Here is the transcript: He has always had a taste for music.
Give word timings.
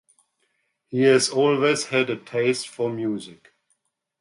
He 0.87 1.03
has 1.03 1.29
always 1.29 1.85
had 1.85 2.09
a 2.09 2.15
taste 2.17 2.67
for 2.67 2.89
music. 2.89 3.53